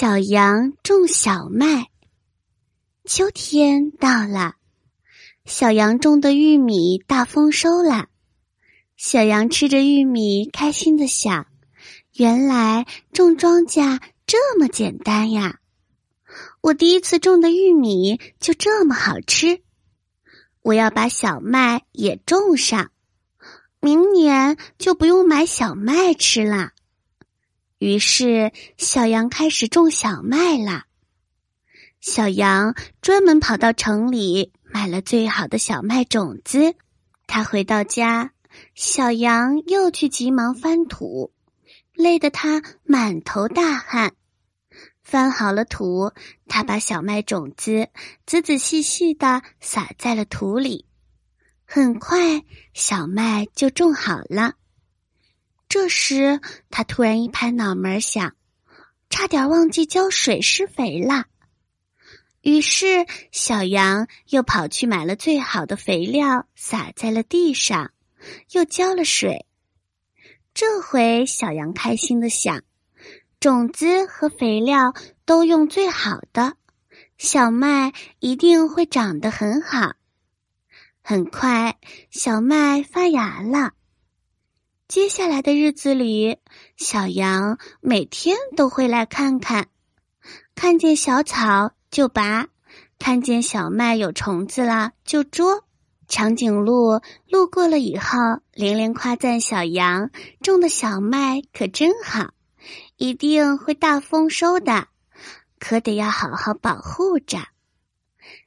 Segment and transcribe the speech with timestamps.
[0.00, 1.90] 小羊种小麦。
[3.04, 4.54] 秋天到了，
[5.44, 8.06] 小羊种的玉米大丰收了。
[8.96, 11.48] 小羊吃着玉米，开心的想
[12.16, 15.60] ：“原来种庄稼这么简单呀！
[16.62, 19.60] 我第一次种的玉米就这么好吃。
[20.62, 22.90] 我要把小麦也种上，
[23.80, 26.70] 明年就不用买小麦吃了。”
[27.80, 30.84] 于是，小羊开始种小麦了。
[31.98, 36.74] 小羊专门跑到城里买了最好的小麦种子。
[37.26, 38.32] 他回到家，
[38.74, 41.32] 小羊又去急忙翻土，
[41.94, 44.12] 累得他满头大汗。
[45.02, 46.12] 翻好了土，
[46.48, 47.88] 他把小麦种子
[48.26, 50.84] 仔仔细细的撒在了土里。
[51.64, 52.42] 很快，
[52.74, 54.52] 小麦就种好了。
[55.70, 58.34] 这时，他突然一拍脑门，想，
[59.08, 61.26] 差点忘记浇水施肥了。
[62.40, 67.92] 于是，小羊又跑去买了最好的肥料，撒在了地上，
[68.50, 69.46] 又浇了水。
[70.54, 72.64] 这回，小羊开心的想，
[73.38, 74.92] 种子和肥料
[75.24, 76.56] 都用最好的，
[77.16, 79.92] 小麦一定会长得很好。
[81.00, 81.78] 很快，
[82.10, 83.74] 小麦发芽了。
[84.90, 86.38] 接下来的日子里，
[86.76, 89.68] 小羊每天都会来看看，
[90.56, 92.48] 看见小草就拔，
[92.98, 95.62] 看见小麦有虫子了就捉。
[96.08, 98.18] 长颈鹿路过了以后，
[98.52, 100.10] 连连夸赞小羊
[100.42, 102.34] 种的小麦可真好，
[102.96, 104.88] 一定会大丰收的，
[105.60, 107.38] 可得要好好保护着。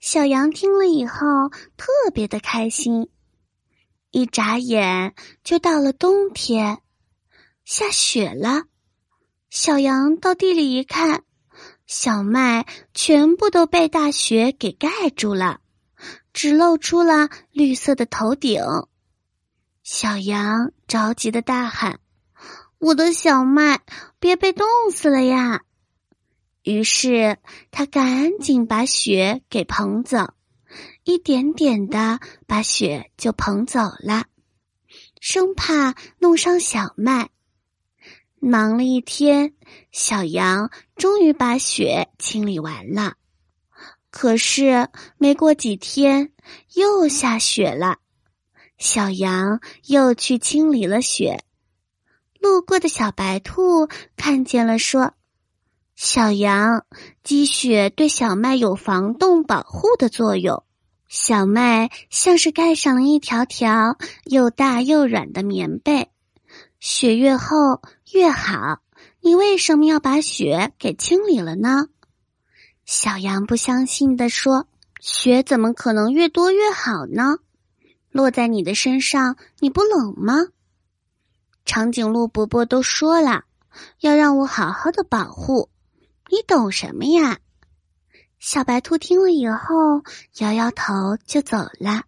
[0.00, 1.48] 小羊听了以后，
[1.78, 3.08] 特别的开心。
[4.10, 6.78] 一眨眼就到了冬天，
[7.64, 8.64] 下雪了。
[9.50, 11.24] 小羊到地里一看，
[11.86, 15.60] 小麦全部都被大雪给盖住了，
[16.32, 18.62] 只露出了绿色的头顶。
[19.82, 22.00] 小羊着急的大喊
[22.78, 23.80] ：“我的小麦，
[24.18, 25.62] 别被冻死了呀！”
[26.64, 27.38] 于是
[27.70, 30.34] 他赶紧把雪给捧走。
[31.04, 34.26] 一点点的把雪就捧走了，
[35.20, 37.30] 生怕弄伤小麦。
[38.38, 39.54] 忙了一天，
[39.92, 43.14] 小羊终于把雪清理完了。
[44.10, 44.88] 可是
[45.18, 46.32] 没过几天，
[46.74, 47.98] 又下雪了。
[48.78, 51.42] 小羊又去清理了雪。
[52.40, 55.14] 路过的小白兔看见了，说
[55.96, 56.84] ：“小羊，
[57.24, 60.62] 积雪对小麦有防冻保护的作用。”
[61.08, 66.10] 小麦像是盖上了一条条又大又软的棉被，
[66.80, 67.80] 雪越厚
[68.12, 68.80] 越好。
[69.20, 71.86] 你为什么要把雪给清理了呢？
[72.84, 74.68] 小羊不相信的说
[75.00, 77.38] ：“雪怎么可能越多越好呢？
[78.10, 80.48] 落在你的身上，你不冷吗？”
[81.64, 83.44] 长颈鹿伯伯都说了，
[84.00, 85.70] 要让我好好的保护，
[86.28, 87.38] 你懂什么呀？
[88.38, 90.02] 小白兔听了以后，
[90.38, 92.04] 摇摇头就走了。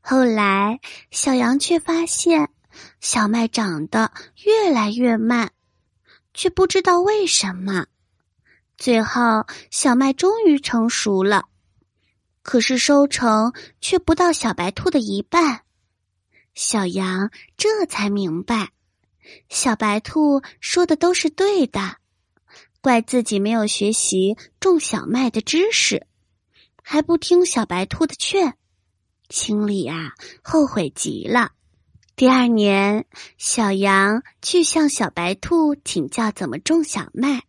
[0.00, 2.50] 后来，小羊却发现
[3.00, 4.12] 小麦长得
[4.44, 5.50] 越来越慢，
[6.34, 7.86] 却不知道为什么。
[8.76, 11.44] 最后，小麦终于成熟了，
[12.42, 15.62] 可是收成却不到小白兔的一半。
[16.54, 18.72] 小羊这才明白，
[19.48, 21.96] 小白兔说的都是对的。
[22.82, 26.04] 怪自己没有学习种小麦的知识，
[26.82, 28.54] 还不听小白兔的劝，
[29.30, 31.52] 心里啊后悔极了。
[32.16, 33.06] 第二年，
[33.38, 37.44] 小羊去向小白兔请教怎么种小麦。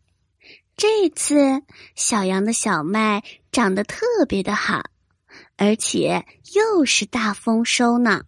[0.78, 1.64] 这次，
[1.96, 4.84] 小羊的小麦长得特别的好，
[5.58, 8.22] 而且又是大丰收呢。